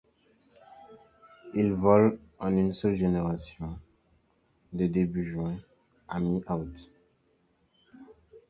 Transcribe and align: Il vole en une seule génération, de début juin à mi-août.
Il 1.53 1.73
vole 1.73 2.17
en 2.39 2.55
une 2.57 2.73
seule 2.73 2.95
génération, 2.95 3.77
de 4.73 4.87
début 4.87 5.23
juin 5.23 5.59
à 6.09 6.19
mi-août. 6.19 6.89